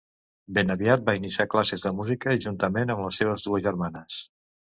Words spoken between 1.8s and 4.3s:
de música, juntament amb les seves dues germanes.